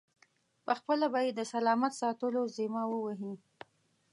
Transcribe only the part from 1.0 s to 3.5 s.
به یې د سلامت ساتلو ذمه و وهي.